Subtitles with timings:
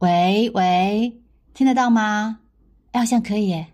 [0.00, 1.20] 喂喂，
[1.54, 2.40] 听得到吗？
[2.90, 3.68] 哎，好像可以耶。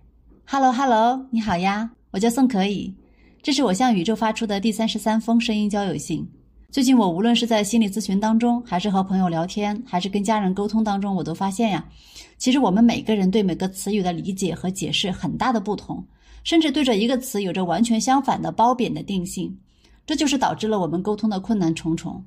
[0.47, 2.95] Hello Hello，你好呀，我叫宋可以。
[3.43, 6.29] 这是我向宇宙发出的第三十三封声音交友信。
[6.71, 11.89] 最近我无论是在心理咨询当中，还是和朋友聊天，还是跟家人沟通当中，我都发现呀，
[12.37, 16.05] 其实我们每个人对每个词语的理解和解释很大的不同，
[16.45, 19.59] 甚至对着一个词有着完全相反的褒贬的定性。
[20.07, 22.23] 这就是导致了我们沟通的困难重重。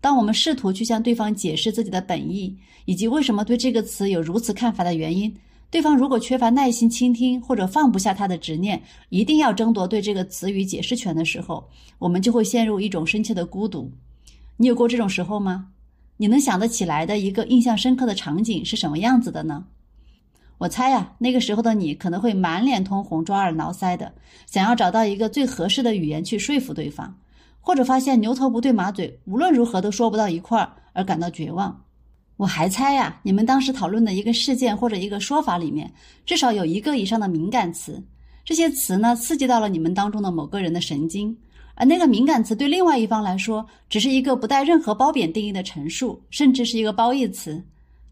[0.00, 5.34] 当我们试图去向对方解释自己的本意，以及为什么对这个词有如此看法的原因，
[5.70, 13.90] 对方如果缺乏耐心倾听，或者放不下他的执念，一定要争夺对这个词语解释权的时候，我们就会陷入一种深切的孤独。
[14.56, 15.68] 你有过这种时候吗？
[16.16, 19.66] 你能想得起来的一个印象深刻的场景是什么样子的呢？
[20.58, 24.12] 我猜呀，那个时候的你可能会满脸通红、抓耳挠腮的，
[24.46, 27.16] 想要找到一个最合适的语言去说服对方。
[27.68, 31.84] 或者发现牛头不对马嘴，无论如何都说不到一块儿，而感到绝望。
[32.38, 35.92] 我还猜呀，你们当时讨论的一个事件或者一个说法里面，
[36.24, 38.02] 至少有一个以上的敏感词。
[38.42, 41.36] 这些词呢，刺激到了你们当中的某个人的神经，
[41.74, 47.62] 而那个敏感词对另外一方来说，只是一个不带任何褒贬定义的陈述，甚至是一个褒义词。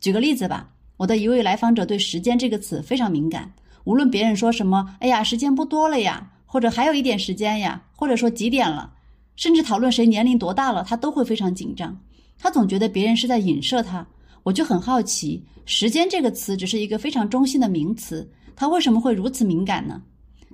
[0.01, 3.51] 举个例子吧，我的一位来访者对“时间”这个词非常敏感，
[3.85, 8.93] 无论别人说什么，“哎呀，时间不多了呀”，或者“还有一点时间呀”，或者说“几点了”。
[9.37, 11.97] 甚至讨论谁年龄多大了，他都会非常紧张。
[12.39, 14.07] 他总觉得别人是在影射他。
[14.43, 20.01] 我就很好奇，时间这个词只是一个非常中性的名词，他为什么会如此敏感呢？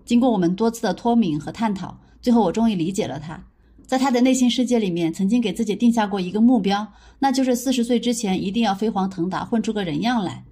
[0.04, 3.38] 经过我们多次的脱敏和探讨，最后我终于理解了他。
[3.86, 6.86] 在他的内心世界里面，曾经给自己定下过一个目标，
[7.18, 10.42] 那就是四十岁之前一定要飞黄腾达，混出个人样来。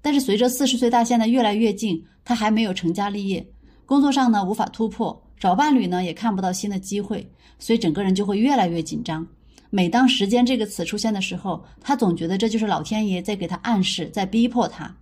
[0.00, 3.46] 但是随着四十岁大限的越来越近，他还没有成家立业，
[3.86, 5.22] 工作上呢无法突破。
[5.38, 9.24] 找伴侣呢，也看不到新的机会，所以整个人就会越来越紧张。
[9.68, 14.96] 每当“时间”这个词出现的时候，他总觉得这就是老天爷在给他暗示，在逼迫他。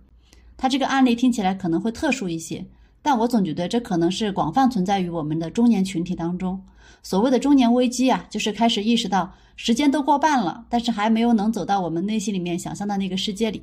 [0.57, 2.65] 他这个案例听起来可能会特殊一些，
[3.01, 6.61] 但我总觉得这可能是广泛存在于我们的中年群体当中。
[7.01, 13.61] 所谓的中年危机啊，就是开始意识到时间都过半了，但是还没有能走到我们内心里面想象的那个世界里。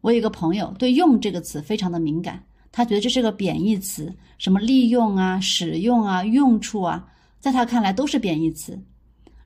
[0.00, 2.42] 我有一个朋友对“用”这个词非常的敏感。
[2.76, 7.06] 他觉得这是个贬义词，什么利用啊、使用啊、用处啊，
[7.38, 8.76] 在他看来都是贬义词。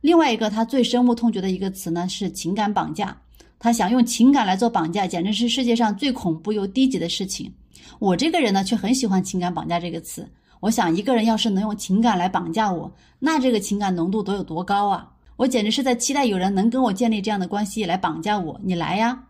[0.00, 3.14] 另外一个他最深恶痛绝的一个词呢是情感绑架，
[3.58, 7.52] 他想用情感来做绑架，简直是世界上最恐怖又低级的事情。
[7.98, 10.26] 我这个人呢却很喜欢情感绑架这个词，
[10.60, 15.06] 我想一个人要是能用情感来绑架我，那这个情感浓度得有多高啊？
[15.36, 19.22] 我简直是在期待有人能跟我建立这样的关系来绑架我，你来呀！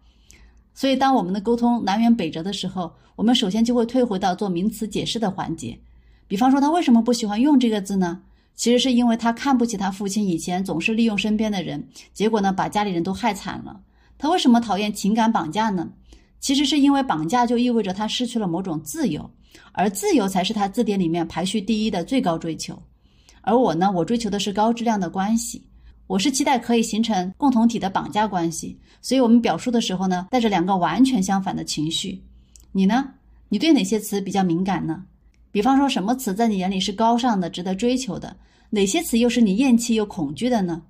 [0.78, 5.76] 所以，当我们的沟通南辕北辙的时候，我们首先就会退回到做名词解释的环节。
[6.28, 8.20] 比方说，他为什么不喜欢“用”这个字呢？
[8.54, 11.84] 其实是因为他看不起他父亲以前总是利用身边的人，
[12.14, 13.80] 结果呢把家里人都害惨了。
[14.18, 15.88] 他为什么讨厌情感绑架呢？
[16.38, 19.28] 其实是因为绑架就意味着他失去了某种自由，
[19.72, 22.80] 而自由才是他字典里面排序第一的最高追求。
[23.40, 25.60] 而我呢，我追求的是高质量的关系。
[26.08, 32.18] 我是期待可以形成共同体的绑架关系，所以我们表述的时候呢，带着两个完全相反的情绪。
[32.72, 33.10] 你呢？
[33.50, 35.04] 你对哪些词比较敏感呢？
[35.50, 38.34] 比方说，什么词在你眼里是高尚的、值得追求的？
[38.70, 40.80] 哪些词又是你厌弃又恐惧的呢？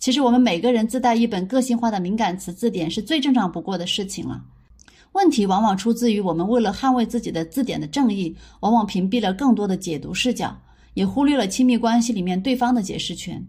[0.00, 4.44] 其实，我们每个人自带一本个性化的敏感词字典是最正常不过的事情了。
[5.12, 10.56] 问题往往出自于我们为了捍卫自己的字典的正义，往往屏蔽了更多的解读视角，
[10.94, 13.40] 也忽略了亲密关系里面对方的解释权。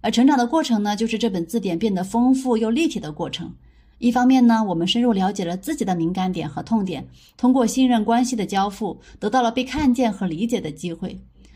[0.00, 3.52] 而成长的过程呢，就是这本字典变得丰富又立体的过程。
[3.98, 7.04] 一方面呢，我们深入了解了自己的敏感点和痛点，
[7.36, 11.10] 通过信任关系的交付，得到了被看见和理解的机会；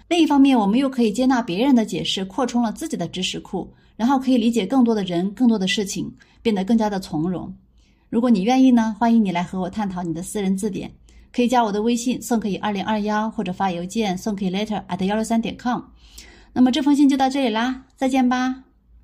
[0.08, 7.54] 另一方面，我们又可以接纳别人的解释，扩充了自己的知识库，然后可以理解更多的人、更多的事情，变得更加的从容。
[8.10, 10.90] 如果你愿意呢，欢迎你来和我探讨你的私人字典，
[11.32, 15.80] 可以加我的微信宋可以二零二幺，或者发邮件宋可以 letter at 幺六三点 com。
[16.54, 18.64] 那么这封信就到这里啦，再见吧。